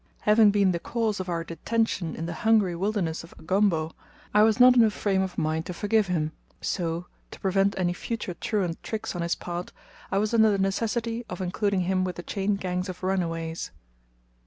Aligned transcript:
Having 0.21 0.49
been 0.49 0.71
the 0.71 0.79
cause 0.79 1.19
of 1.19 1.29
our 1.29 1.43
detention 1.43 2.15
in 2.15 2.25
the 2.25 2.33
hungry 2.41 2.75
wilderness 2.75 3.23
of 3.23 3.35
Ugombo, 3.39 3.93
I 4.33 4.41
was 4.41 4.59
not 4.59 4.75
in 4.75 4.83
a 4.83 4.89
frame 4.89 5.21
of 5.21 5.37
mind 5.37 5.67
to 5.67 5.75
forgive 5.75 6.07
him; 6.07 6.31
so, 6.59 7.05
to 7.29 7.39
prevent 7.39 7.77
any 7.77 7.93
future 7.93 8.33
truant 8.33 8.81
tricks 8.81 9.15
on 9.15 9.21
his 9.21 9.35
part, 9.35 9.71
I 10.11 10.17
was 10.17 10.33
under 10.33 10.49
the 10.49 10.57
necessity 10.57 11.23
of 11.29 11.39
including 11.39 11.81
him 11.81 12.03
with 12.03 12.15
the 12.15 12.23
chained 12.23 12.59
gangs 12.59 12.89
of 12.89 13.03
runaways. 13.03 13.69